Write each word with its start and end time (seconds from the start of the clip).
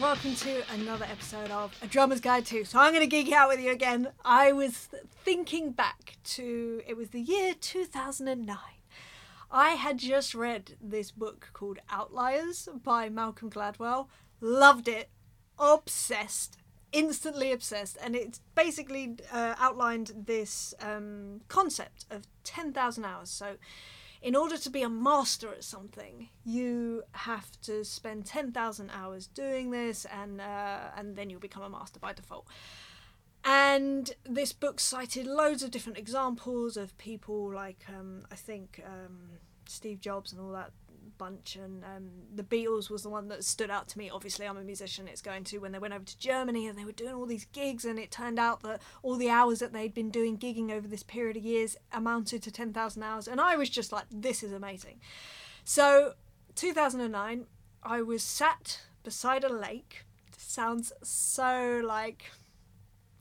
welcome 0.00 0.34
to 0.36 0.62
another 0.74 1.04
episode 1.10 1.50
of 1.50 1.76
A 1.82 1.88
Drummer's 1.88 2.20
Guide 2.20 2.46
to. 2.46 2.64
So 2.64 2.78
I'm 2.78 2.92
going 2.92 3.02
to 3.02 3.08
geek 3.08 3.32
out 3.32 3.48
with 3.48 3.58
you 3.58 3.72
again. 3.72 4.10
I 4.24 4.52
was 4.52 4.88
thinking 5.24 5.72
back 5.72 6.18
to, 6.24 6.82
it 6.86 6.96
was 6.96 7.08
the 7.08 7.20
year 7.20 7.54
2009. 7.60 8.56
I 9.50 9.70
had 9.70 9.98
just 9.98 10.36
read 10.36 10.76
this 10.80 11.10
book 11.10 11.48
called 11.52 11.80
Outliers 11.90 12.68
by 12.84 13.08
Malcolm 13.08 13.50
Gladwell. 13.50 14.06
Loved 14.40 14.86
it. 14.86 15.10
Obsessed. 15.58 16.58
Instantly 16.92 17.50
obsessed. 17.50 17.98
And 18.00 18.14
it's 18.14 18.40
basically 18.54 19.16
uh, 19.32 19.56
outlined 19.58 20.12
this 20.26 20.74
um, 20.80 21.40
concept 21.48 22.04
of 22.08 22.28
10,000 22.44 23.04
hours. 23.04 23.30
So 23.30 23.56
in 24.20 24.34
order 24.34 24.58
to 24.58 24.70
be 24.70 24.82
a 24.82 24.88
master 24.88 25.50
at 25.50 25.64
something, 25.64 26.28
you 26.44 27.02
have 27.12 27.60
to 27.62 27.84
spend 27.84 28.26
10,000 28.26 28.90
hours 28.90 29.26
doing 29.26 29.70
this 29.70 30.06
and 30.06 30.40
uh, 30.40 30.90
and 30.96 31.16
then 31.16 31.30
you'll 31.30 31.40
become 31.40 31.62
a 31.62 31.70
master 31.70 32.00
by 32.00 32.12
default. 32.12 32.46
And 33.44 34.10
this 34.24 34.52
book 34.52 34.80
cited 34.80 35.26
loads 35.26 35.62
of 35.62 35.70
different 35.70 35.98
examples 35.98 36.76
of 36.76 36.96
people 36.98 37.52
like 37.52 37.84
um, 37.88 38.26
I 38.30 38.34
think 38.34 38.82
um, 38.84 39.38
Steve 39.66 40.00
Jobs 40.00 40.32
and 40.32 40.40
all 40.40 40.52
that 40.52 40.72
bunch 41.18 41.56
and 41.56 41.84
um, 41.84 42.08
the 42.34 42.42
Beatles 42.42 42.88
was 42.88 43.02
the 43.02 43.08
one 43.08 43.28
that 43.28 43.44
stood 43.44 43.70
out 43.70 43.88
to 43.88 43.98
me. 43.98 44.08
Obviously 44.10 44.46
I'm 44.46 44.56
a 44.56 44.62
musician. 44.62 45.08
It's 45.08 45.20
going 45.20 45.44
to 45.44 45.58
when 45.58 45.72
they 45.72 45.78
went 45.78 45.94
over 45.94 46.04
to 46.04 46.18
Germany 46.18 46.66
and 46.66 46.78
they 46.78 46.84
were 46.84 46.92
doing 46.92 47.14
all 47.14 47.26
these 47.26 47.46
gigs 47.46 47.84
and 47.84 47.98
it 47.98 48.10
turned 48.10 48.38
out 48.38 48.62
that 48.62 48.80
all 49.02 49.16
the 49.16 49.30
hours 49.30 49.58
that 49.58 49.72
they'd 49.72 49.94
been 49.94 50.10
doing 50.10 50.38
gigging 50.38 50.70
over 50.70 50.86
this 50.86 51.02
period 51.02 51.36
of 51.36 51.44
years 51.44 51.76
amounted 51.92 52.42
to 52.42 52.50
10,000 52.50 53.02
hours 53.02 53.28
and 53.28 53.40
I 53.40 53.56
was 53.56 53.68
just 53.68 53.92
like 53.92 54.06
this 54.10 54.42
is 54.42 54.52
amazing. 54.52 55.00
So 55.64 56.14
2009 56.54 57.46
I 57.82 58.02
was 58.02 58.22
sat 58.22 58.82
beside 59.02 59.44
a 59.44 59.52
lake. 59.52 60.04
Sounds 60.36 60.92
so 61.02 61.82
like 61.84 62.30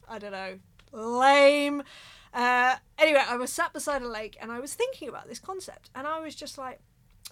I 0.08 0.20
don't 0.20 0.32
know 0.32 0.60
lame. 0.92 1.84
Uh, 2.34 2.76
anyway, 2.98 3.24
I 3.28 3.38
was 3.38 3.52
sat 3.52 3.74
beside 3.74 4.02
a 4.02 4.08
lake 4.08 4.38
and 4.40 4.52
I 4.52 4.60
was 4.60 4.74
thinking 4.74 5.10
about 5.10 5.28
this 5.28 5.40
concept, 5.40 5.90
and 5.96 6.06
I 6.06 6.20
was 6.20 6.36
just 6.36 6.58
like, 6.58 6.80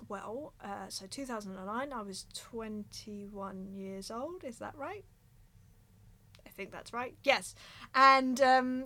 well, 0.08 0.54
uh, 0.64 0.88
so 0.90 1.06
2009, 1.08 1.94
I 1.94 2.02
was 2.02 2.26
21 2.34 3.68
years 3.74 4.12
old. 4.12 4.44
Is 4.44 4.60
that 4.60 4.76
right? 4.76 5.06
I 6.46 6.50
think 6.50 6.72
that's 6.72 6.94
right. 6.94 7.16
Yes, 7.24 7.56
and 7.94 8.40
um, 8.42 8.86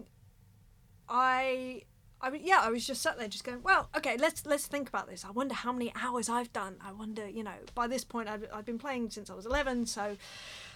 I. 1.07 1.83
I 2.21 2.29
mean, 2.29 2.41
yeah, 2.43 2.59
I 2.61 2.69
was 2.69 2.85
just 2.85 3.01
sat 3.01 3.17
there, 3.17 3.29
just 3.29 3.45
going, 3.45 3.63
well, 3.63 3.87
okay, 3.95 4.17
let's 4.17 4.45
let's 4.45 4.67
think 4.67 4.89
about 4.89 5.09
this. 5.09 5.23
I 5.23 5.31
wonder 5.31 5.53
how 5.53 5.71
many 5.71 5.93
hours 5.95 6.27
I've 6.27 6.51
done. 6.51 6.75
I 6.83 6.91
wonder, 6.91 7.29
you 7.29 7.45
know, 7.45 7.53
by 7.75 7.87
this 7.87 8.03
point, 8.03 8.27
I've, 8.27 8.45
I've 8.53 8.65
been 8.65 8.77
playing 8.77 9.11
since 9.11 9.29
I 9.29 9.35
was 9.35 9.45
eleven, 9.45 9.85
so 9.85 10.17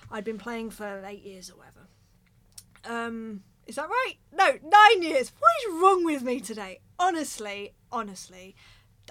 I'd 0.09 0.23
been 0.23 0.38
playing 0.38 0.70
for 0.70 1.04
eight 1.06 1.23
years 1.23 1.50
or 1.50 1.56
whatever. 1.56 1.88
Um, 2.86 3.44
is 3.66 3.76
that 3.76 3.89
right? 3.89 4.16
No, 4.31 4.58
nine 4.64 5.02
years. 5.02 5.31
What 5.38 5.52
is 5.67 5.81
wrong 5.81 6.06
with 6.06 6.22
me 6.22 6.39
today? 6.39 6.80
Honestly, 6.98 7.73
honestly, 7.92 8.56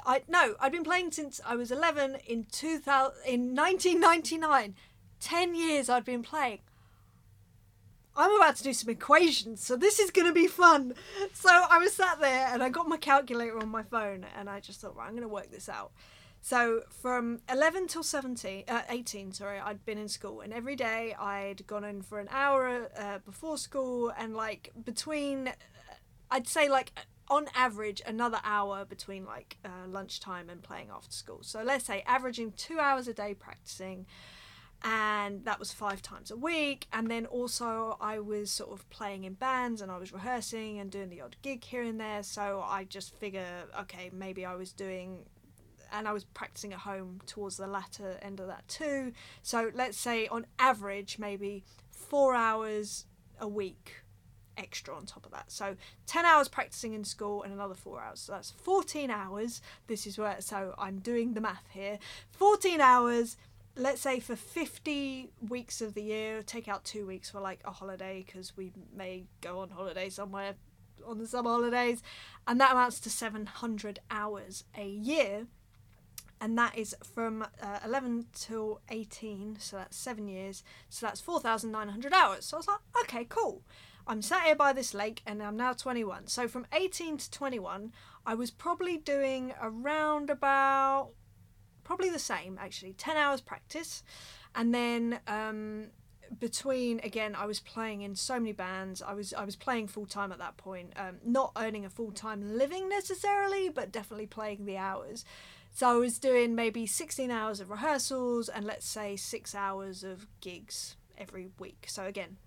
I 0.07 0.23
no, 0.29 0.55
I'd 0.61 0.73
been 0.73 0.85
playing 0.85 1.13
since 1.13 1.41
I 1.45 1.57
was 1.57 1.71
11 1.71 2.17
in 2.27 2.47
2000 2.51 3.15
in 3.27 3.55
1999. 3.55 4.75
10 5.21 5.55
years 5.55 5.89
I'd 5.89 6.05
been 6.05 6.23
playing. 6.23 6.61
I'm 8.15 8.35
about 8.37 8.57
to 8.57 8.63
do 8.63 8.75
some 8.75 8.91
equations, 8.91 9.65
so 9.65 9.77
this 9.77 9.99
is 9.99 10.11
going 10.11 10.27
to 10.27 10.35
be 10.35 10.47
fun. 10.47 10.95
So 11.33 11.49
I 11.49 11.79
was 11.79 11.95
sat 11.95 12.21
there 12.21 12.49
and 12.53 12.63
I 12.63 12.69
got 12.69 12.87
my 12.87 12.99
calculator 12.99 13.59
on 13.59 13.69
my 13.69 13.83
phone 13.83 14.27
and 14.37 14.51
I 14.51 14.61
just 14.61 14.81
thought, 14.81 14.97
right, 14.97 15.07
I'm 15.07 15.13
going 15.13 15.23
to 15.23 15.29
work 15.29 15.51
this 15.51 15.69
out. 15.69 15.93
So 16.45 16.83
from 16.91 17.41
11 17.49 17.87
till 17.87 18.03
17, 18.03 18.65
uh, 18.67 18.83
18, 18.89 19.33
sorry, 19.33 19.61
I'd 19.61 19.85
been 19.85 19.97
in 19.97 20.09
school, 20.09 20.41
and 20.41 20.53
every 20.53 20.75
day 20.75 21.15
I'd 21.17 21.65
gone 21.69 21.85
in 21.85 22.03
for 22.03 22.19
an 22.19 22.27
hour 22.33 22.91
uh, 22.99 23.19
before 23.25 23.57
school, 23.57 24.13
and 24.19 24.35
like 24.35 24.73
between, 24.85 25.49
uh, 25.49 25.53
I'd 26.33 26.49
say 26.49 26.69
like 26.69 26.93
on 27.33 27.49
average 27.55 28.03
another 28.05 28.39
hour 28.45 28.85
between 28.85 29.25
like 29.25 29.57
uh, 29.65 29.89
lunchtime 29.89 30.51
and 30.51 30.63
playing 30.63 30.89
after 30.95 31.11
school. 31.11 31.39
So 31.41 31.63
let's 31.63 31.87
say 31.87 32.05
averaging 32.07 32.53
two 32.53 32.79
hours 32.79 33.09
a 33.09 33.15
day 33.15 33.33
practicing, 33.33 34.05
and 34.85 35.43
that 35.47 35.59
was 35.59 35.73
five 35.73 36.03
times 36.03 36.31
a 36.31 36.37
week. 36.37 36.87
And 36.93 37.11
then 37.11 37.25
also 37.25 37.97
I 38.03 38.19
was 38.19 38.51
sort 38.51 38.73
of 38.73 38.89
playing 38.91 39.25
in 39.25 39.33
bands 39.33 39.81
and 39.81 39.91
I 39.91 39.97
was 39.97 40.13
rehearsing 40.13 40.79
and 40.79 40.91
doing 40.91 41.09
the 41.09 41.23
odd 41.23 41.37
gig 41.41 41.65
here 41.65 41.83
and 41.83 41.99
there. 41.99 42.23
So 42.23 42.63
I 42.67 42.85
just 42.85 43.15
figure, 43.15 43.65
okay, 43.81 44.11
maybe 44.13 44.45
I 44.45 44.55
was 44.55 44.75
doing. 44.75 45.25
And 45.91 46.07
I 46.07 46.13
was 46.13 46.25
practicing 46.25 46.73
at 46.75 46.81
home 46.81 47.21
towards 47.27 47.57
the 47.57 47.67
latter 47.67 48.19
end 48.21 48.41
of 48.41 48.47
that 48.49 48.69
too. 48.69 49.13
So 49.43 49.71
let's 49.75 49.97
say 49.99 50.27
on 50.27 50.47
average, 50.59 51.19
maybe 51.19 51.65
four 51.91 52.35
hours 52.35 53.07
a 53.41 53.49
week 53.49 54.02
extra 54.57 54.95
on 54.95 55.07
top 55.07 55.27
of 55.27 55.33
that. 55.33 55.51
So 55.51 55.77
10 56.07 56.25
hours 56.25 56.49
practicing 56.49 56.93
in 56.93 57.05
school 57.05 57.43
and 57.43 57.53
another 57.53 57.75
4 57.75 58.01
hours. 58.01 58.21
So 58.21 58.33
that's 58.33 58.51
14 58.51 59.11
hours. 59.11 59.61
This 59.87 60.07
is 60.07 60.19
where 60.19 60.41
so 60.41 60.75
I'm 60.79 60.99
doing 60.99 61.35
the 61.35 61.41
math 61.41 61.67
here. 61.71 61.99
14 62.33 62.81
hours 62.81 63.37
let's 63.75 64.03
say 64.03 64.21
for 64.21 64.37
50 64.37 65.31
weeks 65.49 65.81
of 65.81 65.95
the 65.95 66.03
year, 66.03 66.43
take 66.43 66.69
out 66.69 66.85
2 66.85 67.07
weeks 67.07 67.31
for 67.31 67.41
like 67.41 67.61
a 67.65 67.71
holiday 67.71 68.23
because 68.27 68.55
we 68.55 68.71
may 68.95 69.25
go 69.41 69.61
on 69.61 69.71
holiday 69.71 70.11
somewhere 70.11 70.57
on 71.07 71.19
the 71.19 71.27
summer 71.27 71.51
holidays 71.51 72.03
and 72.47 72.61
that 72.61 72.73
amounts 72.73 73.01
to 73.01 73.11
700 73.11 73.99
hours 74.11 74.65
a 74.77 74.87
year 74.87 75.47
and 76.41 76.59
that 76.59 76.77
is 76.77 76.95
from 77.15 77.43
uh, 77.63 77.79
11 77.85 78.27
till 78.35 78.81
18 78.91 79.57
so 79.59 79.77
that's 79.77 79.97
7 79.97 80.29
years 80.29 80.63
so 80.89 81.07
that's 81.07 81.21
4900 81.21 82.13
hours 82.13 82.45
so 82.45 82.57
i 82.57 82.59
was 82.59 82.69
like 82.69 82.79
okay 83.03 83.27
cool 83.29 83.63
I'm 84.07 84.23
sat 84.23 84.45
here 84.45 84.55
by 84.55 84.73
this 84.73 84.95
lake 84.95 85.23
and 85.27 85.43
I'm 85.43 85.57
now 85.57 85.73
21. 85.73 86.27
So 86.27 86.49
from 86.49 86.67
18 86.73 87.19
to 87.19 87.31
21, 87.31 87.93
I 88.27 88.35
was 88.35 88.51
probably 88.51 88.97
doing 88.97 89.55
around 89.61 90.31
about, 90.31 91.11
probably 91.85 92.11
the 92.11 92.19
same 92.19 92.59
actually, 92.61 92.95
10 92.95 93.17
hours 93.17 93.41
practice. 93.41 94.03
And 94.55 94.75
then 94.75 95.21
um, 95.27 95.87
between 96.39 97.01
again 97.01 97.35
i 97.35 97.45
was 97.45 97.61
playing 97.61 98.03
in 98.03 98.15
so 98.15 98.39
many 98.39 98.53
bands 98.53 99.03
i 99.03 99.13
was 99.13 99.35
i 99.35 99.45
was 99.45 99.57
playing 99.57 99.87
full 99.87 100.07
time 100.07 100.33
at 100.33 100.39
that 100.39 100.57
point 100.57 100.93
um, 100.97 101.17
not 101.25 101.53
earning 101.57 101.85
a 101.85 101.91
full 101.91 102.11
time 102.11 102.57
living 102.57 102.89
necessarily 102.89 103.69
but 103.69 103.93
definitely 103.93 104.27
playing 104.27 104.65
the 104.65 104.77
hours 104.77 105.25
so 105.73 105.89
i 105.89 105.95
was 105.95 106.19
doing 106.19 106.55
maybe 106.55 106.87
16 106.87 107.31
hours 107.31 107.61
of 107.61 107.71
rehearsals 107.71 108.49
and 108.49 108.65
let's 108.65 108.87
say 108.87 109.17
6 109.17 109.55
hours 109.55 110.03
of 110.03 110.27
gigs 110.41 110.97
every 111.19 111.49
week 111.59 111.85
so 111.87 112.05
again 112.05 112.39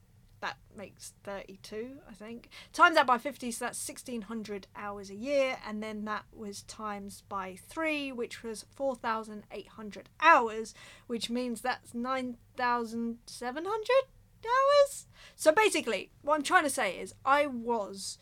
that 0.45 0.57
makes 0.77 1.13
32 1.23 1.97
i 2.09 2.13
think. 2.13 2.49
Times 2.71 2.95
that 2.95 3.07
by 3.07 3.17
50 3.17 3.49
so 3.51 3.65
that's 3.65 3.87
1600 3.87 4.67
hours 4.75 5.09
a 5.09 5.15
year 5.15 5.57
and 5.67 5.81
then 5.81 6.05
that 6.05 6.25
was 6.31 6.61
times 6.63 7.23
by 7.27 7.57
3 7.67 8.11
which 8.11 8.43
was 8.43 8.65
4800 8.75 10.09
hours 10.21 10.75
which 11.07 11.29
means 11.29 11.61
that's 11.61 11.95
9700 11.95 13.67
hours. 14.45 15.07
So 15.35 15.51
basically 15.51 16.11
what 16.21 16.35
i'm 16.35 16.43
trying 16.43 16.63
to 16.63 16.69
say 16.69 16.99
is 16.99 17.15
i 17.25 17.47
was 17.47 18.19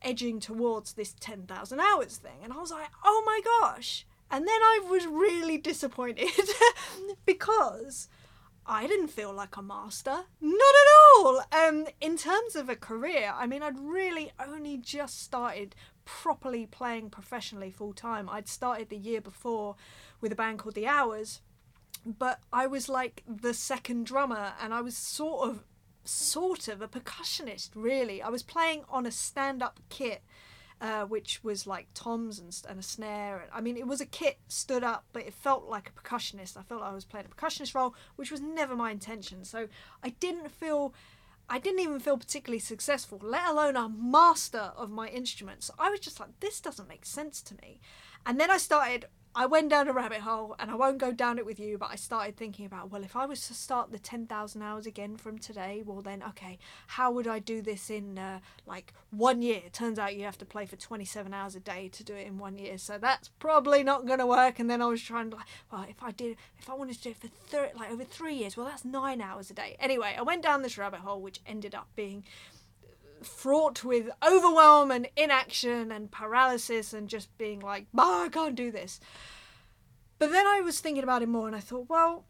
edging 0.00 0.40
towards 0.40 0.94
this 0.94 1.14
10,000 1.20 1.80
hours 1.80 2.16
thing 2.16 2.38
and 2.42 2.52
i 2.52 2.56
was 2.56 2.70
like 2.70 2.88
oh 3.04 3.22
my 3.26 3.40
gosh. 3.44 4.06
And 4.30 4.48
then 4.48 4.62
i 4.62 4.80
was 4.88 5.06
really 5.06 5.58
disappointed 5.58 6.30
because 7.26 8.08
I 8.66 8.86
didn't 8.86 9.08
feel 9.08 9.32
like 9.32 9.56
a 9.56 9.62
master. 9.62 10.24
Not 10.40 10.74
at 10.82 11.16
all. 11.16 11.42
Um, 11.52 11.86
in 12.00 12.16
terms 12.16 12.54
of 12.54 12.68
a 12.68 12.76
career, 12.76 13.32
I 13.34 13.46
mean, 13.46 13.62
I'd 13.62 13.78
really 13.78 14.32
only 14.38 14.76
just 14.76 15.22
started 15.22 15.74
properly 16.04 16.66
playing 16.66 17.10
professionally 17.10 17.70
full 17.70 17.92
time. 17.92 18.28
I'd 18.28 18.48
started 18.48 18.88
the 18.88 18.96
year 18.96 19.20
before 19.20 19.76
with 20.20 20.32
a 20.32 20.36
band 20.36 20.60
called 20.60 20.74
The 20.74 20.86
Hours, 20.86 21.40
but 22.06 22.40
I 22.52 22.66
was 22.66 22.88
like 22.88 23.22
the 23.26 23.54
second 23.54 24.06
drummer, 24.06 24.52
and 24.60 24.72
I 24.72 24.80
was 24.80 24.96
sort 24.96 25.48
of, 25.48 25.64
sort 26.04 26.68
of 26.68 26.80
a 26.80 26.88
percussionist. 26.88 27.70
Really, 27.74 28.22
I 28.22 28.28
was 28.28 28.42
playing 28.42 28.84
on 28.88 29.06
a 29.06 29.12
stand-up 29.12 29.80
kit 29.88 30.22
uh, 30.82 31.04
which 31.04 31.44
was 31.44 31.64
like 31.64 31.86
toms 31.94 32.40
and, 32.40 32.60
and 32.68 32.80
a 32.80 32.82
snare. 32.82 33.48
I 33.54 33.60
mean, 33.60 33.76
it 33.76 33.86
was 33.86 34.00
a 34.00 34.06
kit 34.06 34.38
stood 34.48 34.82
up, 34.82 35.04
but 35.12 35.22
it 35.22 35.32
felt 35.32 35.68
like 35.68 35.88
a 35.88 35.92
percussionist. 35.92 36.56
I 36.56 36.62
felt 36.62 36.80
like 36.80 36.90
I 36.90 36.94
was 36.94 37.04
playing 37.04 37.26
a 37.30 37.34
percussionist 37.34 37.72
role, 37.72 37.94
which 38.16 38.32
was 38.32 38.40
never 38.40 38.74
my 38.74 38.90
intention. 38.90 39.44
So 39.44 39.68
I 40.02 40.10
didn't 40.10 40.50
feel. 40.50 40.92
I 41.48 41.58
didn't 41.58 41.80
even 41.80 42.00
feel 42.00 42.16
particularly 42.16 42.60
successful, 42.60 43.20
let 43.22 43.48
alone 43.48 43.76
a 43.76 43.88
master 43.88 44.72
of 44.76 44.90
my 44.90 45.08
instrument. 45.08 45.64
So 45.64 45.74
I 45.78 45.90
was 45.90 46.00
just 46.00 46.18
like, 46.18 46.30
this 46.40 46.60
doesn't 46.60 46.88
make 46.88 47.04
sense 47.04 47.42
to 47.42 47.54
me. 47.56 47.80
And 48.24 48.40
then 48.40 48.50
I 48.50 48.56
started 48.58 49.06
I 49.34 49.46
went 49.46 49.70
down 49.70 49.88
a 49.88 49.94
rabbit 49.94 50.20
hole 50.20 50.54
and 50.58 50.70
I 50.70 50.74
won't 50.74 50.98
go 50.98 51.10
down 51.10 51.38
it 51.38 51.46
with 51.46 51.58
you, 51.58 51.78
but 51.78 51.88
I 51.90 51.96
started 51.96 52.36
thinking 52.36 52.66
about, 52.66 52.90
well, 52.90 53.02
if 53.02 53.16
I 53.16 53.24
was 53.24 53.46
to 53.46 53.54
start 53.54 53.90
the 53.90 53.98
10,000 53.98 54.60
hours 54.60 54.84
again 54.84 55.16
from 55.16 55.38
today, 55.38 55.82
well, 55.86 56.02
then, 56.02 56.22
okay, 56.22 56.58
how 56.88 57.10
would 57.12 57.26
I 57.26 57.38
do 57.38 57.62
this 57.62 57.88
in 57.88 58.18
uh, 58.18 58.40
like 58.66 58.92
one 59.10 59.40
year? 59.40 59.62
It 59.64 59.72
turns 59.72 59.98
out 59.98 60.16
you 60.16 60.24
have 60.24 60.36
to 60.38 60.44
play 60.44 60.66
for 60.66 60.76
27 60.76 61.32
hours 61.32 61.54
a 61.56 61.60
day 61.60 61.88
to 61.94 62.04
do 62.04 62.14
it 62.14 62.26
in 62.26 62.36
one 62.36 62.58
year, 62.58 62.76
so 62.76 62.98
that's 62.98 63.28
probably 63.28 63.82
not 63.82 64.06
going 64.06 64.18
to 64.18 64.26
work. 64.26 64.58
And 64.58 64.68
then 64.68 64.82
I 64.82 64.86
was 64.86 65.00
trying 65.02 65.30
to, 65.30 65.36
like, 65.36 65.46
well, 65.70 65.86
if 65.88 66.02
I 66.02 66.10
did, 66.10 66.36
if 66.58 66.68
I 66.68 66.74
wanted 66.74 66.98
to 66.98 67.02
do 67.02 67.10
it 67.10 67.16
for 67.16 67.78
like 67.78 67.90
over 67.90 68.04
three 68.04 68.34
years, 68.34 68.58
well, 68.58 68.66
that's 68.66 68.84
nine 68.84 69.22
hours 69.22 69.50
a 69.50 69.54
day. 69.54 69.76
Anyway, 69.80 70.14
I 70.16 70.22
went 70.22 70.42
down 70.42 70.60
this 70.60 70.76
rabbit 70.76 71.00
hole, 71.00 71.22
which 71.22 71.40
ended 71.46 71.74
up 71.74 71.88
being 71.96 72.24
fraught 73.26 73.84
with 73.84 74.10
overwhelm 74.26 74.90
and 74.90 75.08
inaction 75.16 75.92
and 75.92 76.10
paralysis 76.10 76.92
and 76.92 77.08
just 77.08 77.36
being 77.38 77.60
like, 77.60 77.86
I 77.96 78.28
can't 78.30 78.54
do 78.54 78.70
this. 78.70 79.00
But 80.18 80.30
then 80.30 80.46
I 80.46 80.60
was 80.60 80.80
thinking 80.80 81.02
about 81.02 81.22
it 81.22 81.28
more 81.28 81.46
and 81.46 81.56
I 81.56 81.60
thought, 81.60 81.88
well, 81.88 82.24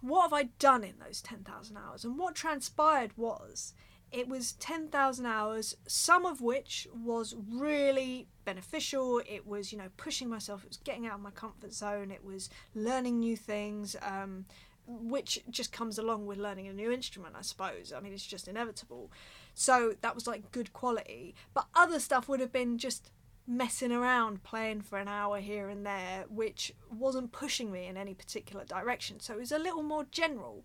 what 0.00 0.22
have 0.22 0.32
I 0.32 0.44
done 0.58 0.84
in 0.84 0.94
those 1.04 1.20
10,000 1.20 1.76
hours? 1.76 2.04
And 2.04 2.18
what 2.18 2.34
transpired 2.34 3.16
was 3.16 3.74
it 4.10 4.28
was 4.28 4.52
10,000 4.52 5.26
hours, 5.26 5.76
some 5.86 6.24
of 6.24 6.40
which 6.40 6.88
was 6.94 7.34
really 7.50 8.28
beneficial. 8.44 9.20
It 9.28 9.46
was, 9.46 9.70
you 9.70 9.78
know, 9.78 9.88
pushing 9.96 10.30
myself, 10.30 10.62
it 10.62 10.68
was 10.68 10.78
getting 10.78 11.06
out 11.06 11.14
of 11.14 11.20
my 11.20 11.30
comfort 11.30 11.74
zone, 11.74 12.10
it 12.10 12.24
was 12.24 12.48
learning 12.74 13.18
new 13.18 13.36
things. 13.36 13.96
Um, 14.02 14.46
which 14.88 15.40
just 15.50 15.70
comes 15.70 15.98
along 15.98 16.24
with 16.24 16.38
learning 16.38 16.66
a 16.66 16.72
new 16.72 16.90
instrument, 16.90 17.34
I 17.38 17.42
suppose. 17.42 17.92
I 17.94 18.00
mean, 18.00 18.14
it's 18.14 18.24
just 18.24 18.48
inevitable. 18.48 19.12
So 19.58 19.94
that 20.02 20.14
was 20.14 20.28
like 20.28 20.52
good 20.52 20.72
quality. 20.72 21.34
But 21.52 21.66
other 21.74 21.98
stuff 21.98 22.28
would 22.28 22.38
have 22.38 22.52
been 22.52 22.78
just 22.78 23.10
messing 23.44 23.90
around, 23.90 24.44
playing 24.44 24.82
for 24.82 25.00
an 25.00 25.08
hour 25.08 25.40
here 25.40 25.68
and 25.68 25.84
there, 25.84 26.26
which 26.28 26.72
wasn't 26.96 27.32
pushing 27.32 27.72
me 27.72 27.86
in 27.86 27.96
any 27.96 28.14
particular 28.14 28.64
direction. 28.64 29.18
So 29.18 29.34
it 29.34 29.40
was 29.40 29.50
a 29.50 29.58
little 29.58 29.82
more 29.82 30.06
general. 30.12 30.64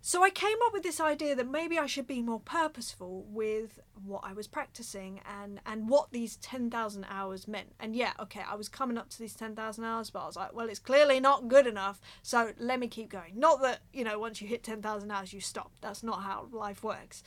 So 0.00 0.24
I 0.24 0.30
came 0.30 0.56
up 0.64 0.72
with 0.72 0.82
this 0.82 0.98
idea 0.98 1.34
that 1.34 1.50
maybe 1.50 1.78
I 1.78 1.84
should 1.84 2.06
be 2.06 2.22
more 2.22 2.40
purposeful 2.40 3.26
with 3.28 3.80
what 4.02 4.22
I 4.24 4.32
was 4.32 4.46
practicing 4.48 5.20
and 5.26 5.60
and 5.66 5.90
what 5.90 6.10
these 6.10 6.36
10,000 6.36 7.04
hours 7.06 7.46
meant. 7.46 7.74
And 7.78 7.94
yeah, 7.94 8.12
okay, 8.18 8.40
I 8.50 8.54
was 8.54 8.70
coming 8.70 8.96
up 8.96 9.10
to 9.10 9.18
these 9.18 9.34
10,000 9.34 9.84
hours, 9.84 10.08
but 10.08 10.20
I 10.20 10.26
was 10.26 10.36
like, 10.36 10.54
well, 10.54 10.70
it's 10.70 10.78
clearly 10.78 11.20
not 11.20 11.48
good 11.48 11.66
enough, 11.66 12.00
so 12.22 12.52
let 12.58 12.80
me 12.80 12.88
keep 12.88 13.10
going. 13.10 13.38
Not 13.38 13.60
that, 13.60 13.80
you 13.92 14.04
know, 14.04 14.18
once 14.18 14.40
you 14.40 14.48
hit 14.48 14.62
10,000 14.62 15.10
hours 15.10 15.34
you 15.34 15.42
stop. 15.42 15.72
That's 15.82 16.02
not 16.02 16.22
how 16.22 16.48
life 16.50 16.82
works. 16.82 17.22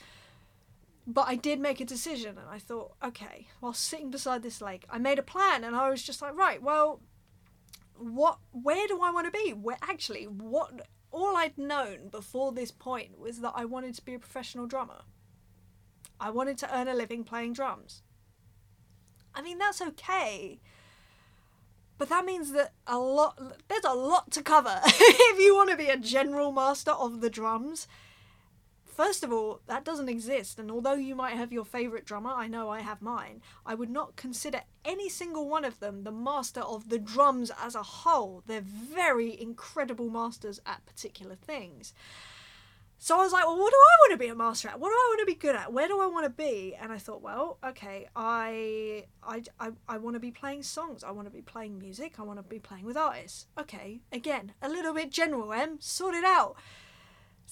But 1.06 1.28
I 1.28 1.36
did 1.36 1.60
make 1.60 1.80
a 1.80 1.84
decision 1.84 2.38
and 2.38 2.48
I 2.50 2.58
thought, 2.58 2.94
okay, 3.04 3.48
while 3.60 3.74
sitting 3.74 4.10
beside 4.10 4.42
this 4.42 4.62
lake, 4.62 4.84
I 4.88 4.98
made 4.98 5.18
a 5.18 5.22
plan 5.22 5.62
and 5.62 5.76
I 5.76 5.90
was 5.90 6.02
just 6.02 6.22
like, 6.22 6.34
right, 6.34 6.62
well, 6.62 7.00
what 7.96 8.38
where 8.52 8.88
do 8.88 9.00
I 9.02 9.10
want 9.10 9.26
to 9.26 9.30
be? 9.30 9.52
Where 9.52 9.78
actually 9.82 10.24
what 10.24 10.88
all 11.10 11.36
I'd 11.36 11.56
known 11.58 12.08
before 12.10 12.52
this 12.52 12.70
point 12.70 13.18
was 13.18 13.40
that 13.40 13.52
I 13.54 13.64
wanted 13.66 13.94
to 13.94 14.04
be 14.04 14.14
a 14.14 14.18
professional 14.18 14.66
drummer. 14.66 15.02
I 16.18 16.30
wanted 16.30 16.58
to 16.58 16.76
earn 16.76 16.88
a 16.88 16.94
living 16.94 17.22
playing 17.22 17.52
drums. 17.52 18.02
I 19.34 19.42
mean, 19.42 19.58
that's 19.58 19.82
okay. 19.82 20.60
But 21.98 22.08
that 22.08 22.24
means 22.24 22.52
that 22.52 22.72
a 22.86 22.98
lot 22.98 23.38
there's 23.68 23.84
a 23.84 23.94
lot 23.94 24.30
to 24.32 24.42
cover 24.42 24.80
if 24.84 25.38
you 25.38 25.54
want 25.54 25.70
to 25.70 25.76
be 25.76 25.88
a 25.88 25.96
general 25.96 26.50
master 26.50 26.90
of 26.90 27.20
the 27.20 27.30
drums 27.30 27.86
First 28.94 29.24
of 29.24 29.32
all, 29.32 29.60
that 29.66 29.84
doesn't 29.84 30.08
exist, 30.08 30.60
and 30.60 30.70
although 30.70 30.94
you 30.94 31.16
might 31.16 31.34
have 31.34 31.52
your 31.52 31.64
favourite 31.64 32.04
drummer, 32.04 32.30
I 32.30 32.46
know 32.46 32.70
I 32.70 32.80
have 32.80 33.02
mine, 33.02 33.42
I 33.66 33.74
would 33.74 33.90
not 33.90 34.14
consider 34.14 34.60
any 34.84 35.08
single 35.08 35.48
one 35.48 35.64
of 35.64 35.80
them 35.80 36.04
the 36.04 36.12
master 36.12 36.60
of 36.60 36.88
the 36.90 37.00
drums 37.00 37.50
as 37.60 37.74
a 37.74 37.82
whole. 37.82 38.44
They're 38.46 38.60
very 38.60 39.40
incredible 39.40 40.10
masters 40.10 40.60
at 40.64 40.86
particular 40.86 41.34
things. 41.34 41.92
So 42.98 43.18
I 43.18 43.24
was 43.24 43.32
like, 43.32 43.44
well, 43.44 43.58
what 43.58 43.70
do 43.70 43.76
I 43.76 43.96
want 44.02 44.12
to 44.12 44.24
be 44.24 44.30
a 44.30 44.34
master 44.36 44.68
at? 44.68 44.78
What 44.78 44.90
do 44.90 44.94
I 44.94 45.06
want 45.10 45.20
to 45.20 45.26
be 45.26 45.38
good 45.38 45.56
at? 45.56 45.72
Where 45.72 45.88
do 45.88 46.00
I 46.00 46.06
want 46.06 46.24
to 46.24 46.30
be? 46.30 46.76
And 46.80 46.92
I 46.92 46.98
thought, 46.98 47.20
well, 47.20 47.58
okay, 47.64 48.08
I 48.14 49.06
I, 49.22 49.42
I, 49.58 49.70
I 49.88 49.98
want 49.98 50.14
to 50.14 50.20
be 50.20 50.30
playing 50.30 50.62
songs. 50.62 51.02
I 51.02 51.10
want 51.10 51.26
to 51.26 51.32
be 51.32 51.42
playing 51.42 51.78
music. 51.78 52.20
I 52.20 52.22
want 52.22 52.38
to 52.38 52.44
be 52.44 52.60
playing 52.60 52.84
with 52.84 52.96
artists. 52.96 53.48
Okay, 53.58 54.00
again, 54.12 54.52
a 54.62 54.68
little 54.68 54.94
bit 54.94 55.10
general, 55.10 55.52
Em. 55.52 55.80
Sort 55.80 56.14
it 56.14 56.24
out. 56.24 56.56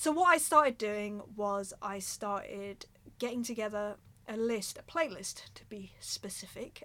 So 0.03 0.11
what 0.11 0.31
I 0.31 0.39
started 0.39 0.79
doing 0.79 1.23
was 1.37 1.73
I 1.81 2.01
started 2.01 2.87
getting 3.21 3.45
together 3.45 3.99
a 4.27 4.37
list, 4.37 4.77
a 4.77 4.83
playlist 4.83 5.55
to 5.55 5.65
be 5.67 5.93
specific, 6.01 6.83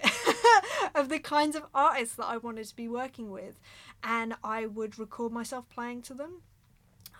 of 0.94 1.10
the 1.10 1.18
kinds 1.18 1.56
of 1.56 1.66
artists 1.74 2.14
that 2.18 2.28
I 2.28 2.38
wanted 2.38 2.68
to 2.68 2.75
be 2.75 2.88
working 2.88 3.31
with. 3.31 3.60
And 4.04 4.36
I 4.44 4.68
would 4.68 5.00
record 5.00 5.31
myself 5.31 5.68
playing 5.68 6.04
to 6.04 6.14
them. 6.14 6.44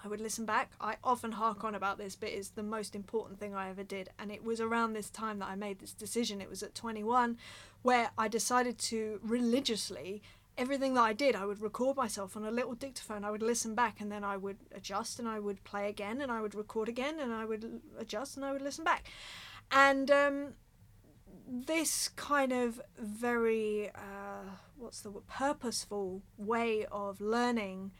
I 0.06 0.08
would 0.08 0.22
listen 0.22 0.46
back. 0.46 0.70
I 0.80 0.98
often 1.04 1.32
hark 1.32 1.64
on 1.64 1.74
about 1.74 1.98
this, 1.98 2.16
but 2.16 2.30
it's 2.30 2.50
the 2.50 2.62
most 2.62 2.94
important 2.94 3.40
thing 3.40 3.56
I 3.56 3.72
ever 3.72 3.84
did. 3.84 4.10
And 4.20 4.32
it 4.32 4.44
was 4.44 4.62
around 4.62 4.94
this 4.94 5.10
time 5.10 5.40
that 5.40 5.50
I 5.50 5.56
made 5.56 5.80
this 5.80 5.94
decision. 5.94 6.42
It 6.42 6.50
was 6.50 6.62
at 6.62 6.76
21 6.76 7.40
where 7.82 8.12
I 8.20 8.28
decided 8.28 8.78
to 8.80 9.20
religiously 9.24 10.22
everything 10.58 10.96
that 10.96 11.02
I 11.02 11.14
did, 11.14 11.36
I 11.36 11.46
would 11.46 11.62
record 11.62 11.96
myself 11.98 12.36
on 12.36 12.44
a 12.44 12.52
little 12.52 12.74
dictaphone. 12.74 13.24
I 13.24 13.32
would 13.32 13.42
listen 13.42 13.76
back 13.76 14.02
and 14.02 14.12
then 14.12 14.24
I 14.24 14.38
would 14.38 14.58
adjust 14.74 15.20
and 15.20 15.28
I 15.28 15.40
would 15.40 15.64
play 15.64 15.90
again 15.90 16.22
and 16.22 16.32
I 16.32 16.42
would 16.42 16.56
record 16.56 16.90
again 16.90 17.20
and 17.20 17.34
I 17.34 17.46
would 17.46 17.82
adjust 17.98 18.38
and 18.38 18.46
I 18.46 18.52
would 18.52 18.62
listen 18.62 18.84
back. 18.84 19.06
And 19.72 20.10
um, 20.10 20.54
this 21.48 22.10
kind 22.10 22.52
of 22.52 22.82
very, 22.98 23.90
uh, 23.90 24.50
what's 24.78 25.02
the 25.02 25.12
word, 25.12 25.28
purposeful 25.28 26.24
way 26.38 26.86
of 26.92 27.22
learning 27.22 27.92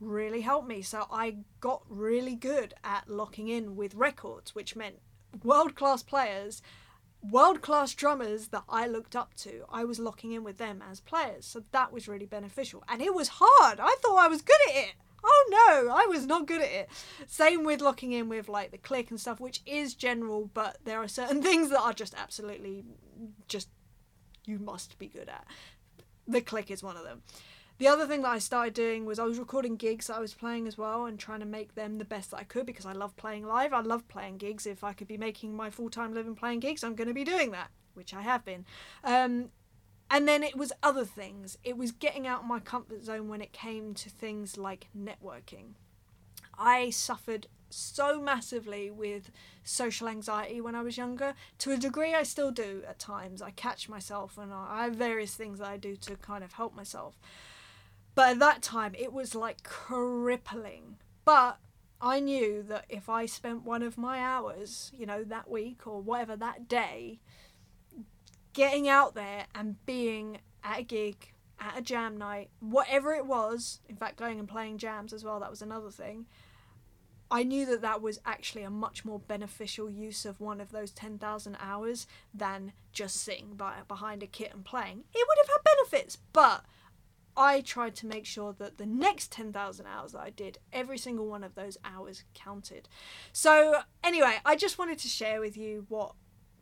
really 0.00 0.40
helped 0.40 0.68
me. 0.68 0.82
So 0.82 1.06
I 1.10 1.38
got 1.60 1.82
really 1.88 2.34
good 2.34 2.74
at 2.84 3.08
locking 3.08 3.48
in 3.48 3.76
with 3.76 3.94
records, 3.94 4.54
which 4.54 4.76
meant 4.76 5.00
world 5.42 5.74
class 5.74 6.02
players 6.02 6.62
world 7.22 7.62
class 7.62 7.94
drummers 7.94 8.48
that 8.48 8.64
I 8.68 8.86
looked 8.86 9.16
up 9.16 9.34
to, 9.38 9.64
I 9.70 9.84
was 9.84 9.98
locking 9.98 10.32
in 10.32 10.44
with 10.44 10.58
them 10.58 10.82
as 10.88 11.00
players. 11.00 11.46
So 11.46 11.64
that 11.72 11.92
was 11.92 12.08
really 12.08 12.26
beneficial. 12.26 12.84
And 12.88 13.02
it 13.02 13.14
was 13.14 13.30
hard. 13.34 13.80
I 13.80 13.96
thought 14.00 14.18
I 14.18 14.28
was 14.28 14.42
good 14.42 14.56
at 14.68 14.76
it. 14.76 14.94
Oh 15.24 15.44
no, 15.50 15.92
I 15.92 16.06
was 16.06 16.26
not 16.26 16.46
good 16.46 16.60
at 16.60 16.70
it. 16.70 16.88
Same 17.26 17.64
with 17.64 17.80
locking 17.80 18.12
in 18.12 18.28
with 18.28 18.48
like 18.48 18.70
the 18.70 18.78
click 18.78 19.10
and 19.10 19.20
stuff, 19.20 19.40
which 19.40 19.60
is 19.66 19.94
general, 19.94 20.50
but 20.54 20.78
there 20.84 21.02
are 21.02 21.08
certain 21.08 21.42
things 21.42 21.70
that 21.70 21.80
are 21.80 21.92
just 21.92 22.14
absolutely 22.14 22.84
just 23.48 23.68
you 24.44 24.58
must 24.58 24.98
be 24.98 25.08
good 25.08 25.28
at. 25.28 25.44
The 26.28 26.40
click 26.40 26.70
is 26.70 26.82
one 26.82 26.96
of 26.96 27.04
them. 27.04 27.22
The 27.78 27.88
other 27.88 28.06
thing 28.06 28.22
that 28.22 28.30
I 28.30 28.38
started 28.38 28.72
doing 28.72 29.04
was 29.04 29.18
I 29.18 29.24
was 29.24 29.38
recording 29.38 29.76
gigs 29.76 30.06
that 30.06 30.16
I 30.16 30.20
was 30.20 30.32
playing 30.32 30.66
as 30.66 30.78
well 30.78 31.04
and 31.04 31.18
trying 31.18 31.40
to 31.40 31.46
make 31.46 31.74
them 31.74 31.98
the 31.98 32.06
best 32.06 32.30
that 32.30 32.38
I 32.38 32.44
could 32.44 32.64
because 32.64 32.86
I 32.86 32.92
love 32.92 33.14
playing 33.16 33.46
live. 33.46 33.74
I 33.74 33.80
love 33.80 34.08
playing 34.08 34.38
gigs. 34.38 34.66
If 34.66 34.82
I 34.82 34.94
could 34.94 35.08
be 35.08 35.18
making 35.18 35.54
my 35.54 35.68
full 35.68 35.90
time 35.90 36.14
living 36.14 36.34
playing 36.34 36.60
gigs, 36.60 36.82
I'm 36.82 36.94
going 36.94 37.08
to 37.08 37.14
be 37.14 37.24
doing 37.24 37.50
that, 37.50 37.70
which 37.92 38.14
I 38.14 38.22
have 38.22 38.46
been. 38.46 38.64
Um, 39.04 39.50
and 40.10 40.26
then 40.26 40.42
it 40.42 40.56
was 40.56 40.72
other 40.82 41.04
things. 41.04 41.58
It 41.64 41.76
was 41.76 41.92
getting 41.92 42.26
out 42.26 42.40
of 42.40 42.46
my 42.46 42.60
comfort 42.60 43.04
zone 43.04 43.28
when 43.28 43.42
it 43.42 43.52
came 43.52 43.92
to 43.94 44.08
things 44.08 44.56
like 44.56 44.88
networking. 44.96 45.74
I 46.58 46.88
suffered 46.90 47.48
so 47.68 48.22
massively 48.22 48.90
with 48.90 49.30
social 49.64 50.08
anxiety 50.08 50.62
when 50.62 50.74
I 50.74 50.82
was 50.82 50.96
younger. 50.96 51.34
To 51.58 51.72
a 51.72 51.76
degree, 51.76 52.14
I 52.14 52.22
still 52.22 52.50
do 52.50 52.82
at 52.88 52.98
times. 52.98 53.42
I 53.42 53.50
catch 53.50 53.88
myself 53.88 54.38
and 54.38 54.52
I 54.52 54.84
have 54.84 54.94
various 54.94 55.34
things 55.34 55.58
that 55.58 55.68
I 55.68 55.76
do 55.76 55.96
to 55.96 56.16
kind 56.16 56.44
of 56.44 56.54
help 56.54 56.74
myself. 56.74 57.18
But 58.16 58.30
at 58.30 58.38
that 58.40 58.62
time, 58.62 58.94
it 58.98 59.12
was 59.12 59.34
like 59.36 59.62
crippling. 59.62 60.96
But 61.26 61.58
I 62.00 62.18
knew 62.18 62.64
that 62.64 62.86
if 62.88 63.08
I 63.08 63.26
spent 63.26 63.64
one 63.64 63.82
of 63.82 63.98
my 63.98 64.18
hours, 64.18 64.90
you 64.96 65.04
know, 65.04 65.22
that 65.24 65.50
week 65.50 65.86
or 65.86 66.00
whatever 66.00 66.34
that 66.34 66.66
day, 66.66 67.20
getting 68.54 68.88
out 68.88 69.14
there 69.14 69.44
and 69.54 69.84
being 69.84 70.38
at 70.64 70.80
a 70.80 70.82
gig, 70.82 71.34
at 71.60 71.78
a 71.78 71.82
jam 71.82 72.16
night, 72.16 72.48
whatever 72.60 73.12
it 73.12 73.26
was, 73.26 73.80
in 73.86 73.96
fact, 73.96 74.16
going 74.16 74.38
and 74.38 74.48
playing 74.48 74.78
jams 74.78 75.12
as 75.12 75.22
well, 75.22 75.38
that 75.38 75.50
was 75.50 75.60
another 75.60 75.90
thing. 75.90 76.24
I 77.30 77.42
knew 77.42 77.66
that 77.66 77.82
that 77.82 78.00
was 78.00 78.18
actually 78.24 78.62
a 78.62 78.70
much 78.70 79.04
more 79.04 79.18
beneficial 79.18 79.90
use 79.90 80.24
of 80.24 80.40
one 80.40 80.60
of 80.60 80.72
those 80.72 80.90
10,000 80.92 81.56
hours 81.60 82.06
than 82.32 82.72
just 82.92 83.16
sitting 83.16 83.56
by, 83.56 83.74
behind 83.86 84.22
a 84.22 84.26
kit 84.26 84.54
and 84.54 84.64
playing. 84.64 85.04
It 85.12 85.26
would 85.28 85.38
have 85.38 85.48
had 85.48 85.64
benefits, 85.64 86.16
but 86.32 86.64
I 87.36 87.60
tried 87.60 87.94
to 87.96 88.06
make 88.06 88.24
sure 88.24 88.54
that 88.58 88.78
the 88.78 88.86
next 88.86 89.30
10,000 89.32 89.86
hours 89.86 90.12
that 90.12 90.20
I 90.20 90.30
did, 90.30 90.58
every 90.72 90.98
single 90.98 91.26
one 91.26 91.44
of 91.44 91.54
those 91.54 91.76
hours 91.84 92.24
counted. 92.34 92.88
So, 93.32 93.82
anyway, 94.02 94.36
I 94.44 94.56
just 94.56 94.78
wanted 94.78 94.98
to 95.00 95.08
share 95.08 95.40
with 95.40 95.56
you 95.56 95.86
what 95.88 96.14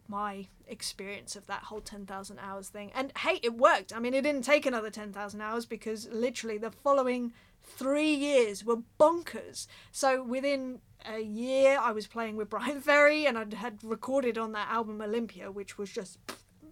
my 0.08 0.48
experience 0.66 1.36
of 1.36 1.46
that 1.46 1.64
whole 1.64 1.80
10,000 1.80 2.38
hours 2.38 2.68
thing. 2.68 2.90
And 2.94 3.12
hey, 3.18 3.40
it 3.42 3.54
worked. 3.54 3.94
I 3.94 4.00
mean, 4.00 4.14
it 4.14 4.22
didn't 4.22 4.42
take 4.42 4.66
another 4.66 4.90
10,000 4.90 5.40
hours 5.40 5.64
because 5.64 6.08
literally 6.08 6.58
the 6.58 6.70
following 6.70 7.32
three 7.62 8.12
years 8.14 8.64
were 8.64 8.78
bonkers. 9.00 9.66
So, 9.92 10.22
within 10.22 10.80
a 11.06 11.20
year, 11.20 11.78
I 11.80 11.92
was 11.92 12.06
playing 12.06 12.36
with 12.36 12.50
Bryan 12.50 12.80
Ferry 12.80 13.26
and 13.26 13.38
I 13.38 13.46
had 13.56 13.78
recorded 13.82 14.38
on 14.38 14.52
that 14.52 14.68
album 14.70 15.00
Olympia, 15.00 15.50
which 15.50 15.78
was 15.78 15.90
just 15.90 16.18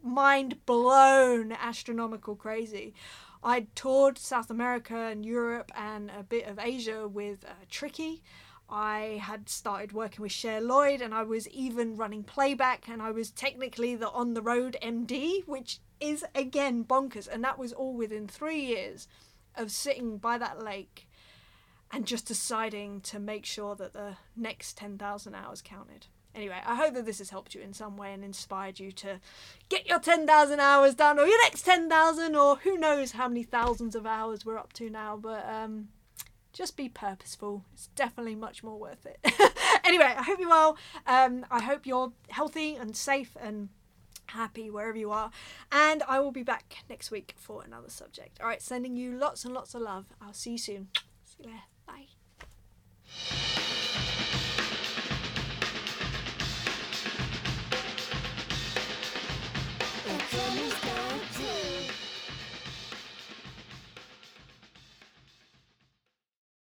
mind 0.03 0.67
blown 0.67 1.53
astronomical 1.53 2.35
crazy. 2.35 2.95
I 3.45 3.67
toured 3.75 4.19
South 4.19 4.51
America 4.51 4.97
and 4.97 5.27
Europe 5.27 5.73
and 5.77 6.11
a 6.11 6.23
bit 6.23 6.47
of 6.47 6.61
Asia 6.61 7.09
with 7.09 7.45
uh, 7.45 7.53
Tricky. 7.69 8.23
I 8.71 9.21
had 9.21 9.49
started 9.49 9.93
working 9.93 10.23
with 10.23 10.33
Cher 10.33 10.61
Lloyd 10.61 11.03
and 11.03 11.13
I 11.13 11.25
was 11.25 11.49
even 11.49 11.97
running 11.97 12.23
playback 12.23 12.89
and 12.89 13.03
I 13.03 13.11
was 13.11 13.31
technically 13.31 13.97
the 13.97 14.11
on 14.11 14.35
the 14.35 14.43
road 14.43 14.77
MD, 14.81 15.47
which 15.47 15.81
is 16.01 16.25
again 16.35 16.85
bonkers. 16.85 17.27
And 17.27 17.43
that 17.43 17.59
was 17.59 17.73
all 17.73 17.95
within 17.95 18.29
three 18.29 18.61
years 18.61 19.09
of 19.57 19.73
sitting 19.73 20.19
by 20.19 20.39
that 20.39 20.63
lake 20.63 21.09
and 21.91 22.07
just 22.07 22.27
deciding 22.27 23.01
to 23.03 23.19
make 23.19 23.45
sure 23.45 23.75
that 23.75 23.93
the 23.93 24.17
next 24.37 24.79
10,000 24.79 25.35
hours 25.35 25.61
counted. 25.61 26.07
Anyway, 26.35 26.59
I 26.65 26.75
hope 26.77 26.95
that 26.95 27.05
this 27.05 27.19
has 27.19 27.31
helped 27.31 27.55
you 27.55 27.61
in 27.61 27.75
some 27.75 27.97
way 27.97 28.13
and 28.13 28.25
inspired 28.25 28.81
you 28.81 28.91
to 28.93 29.21
get 29.69 29.87
your 29.87 29.99
10,000 29.99 30.61
hours 30.61 30.95
done 30.95 31.19
or 31.19 31.27
your 31.27 31.41
next 31.43 31.63
10,000 31.63 32.35
or 32.35 32.57
who 32.57 32.79
knows 32.79 33.13
how 33.13 33.29
many 33.29 33.43
thousands 33.43 33.95
of 33.95 34.07
hours 34.07 34.47
we're 34.47 34.59
up 34.59 34.73
to 34.75 34.89
now. 34.89 35.17
But 35.17 35.47
um, 35.47 35.89
just 36.53 36.77
be 36.77 36.89
purposeful. 36.89 37.65
It's 37.75 37.89
definitely 37.89 38.35
much 38.35 38.63
more 38.63 38.79
worth 38.79 39.07
it. 39.07 39.19
anyway, 39.85 40.15
I 40.17 40.23
hope 40.23 40.41
you're 40.41 40.49
well. 40.49 40.79
Um, 41.07 41.45
I 41.51 41.63
hope 41.63 41.87
you're 41.87 42.13
healthy 42.29 42.77
and 42.77 42.97
safe 42.97 43.37
and 43.41 43.69
happy 44.27 44.71
wherever 44.71 44.97
you 44.99 45.11
are. 45.11 45.31
And 45.71 46.03
I 46.09 46.21
will 46.21 46.33
be 46.33 46.43
back 46.43 46.77
next 46.89 47.11
week 47.11 47.35
for 47.37 47.63
another 47.63 47.91
subject. 47.91 48.41
All 48.41 48.47
right, 48.47 48.63
sending 48.63 48.97
you 48.97 49.17
lots 49.17 49.45
and 49.45 49.53
lots 49.53 49.75
of 49.75 49.83
love. 49.83 50.07
I'll 50.21 50.33
see 50.33 50.53
you 50.53 50.59
soon. 50.59 50.89
See 51.25 51.45
you 51.45 51.51
later. 51.51 51.63
Come 60.33 60.72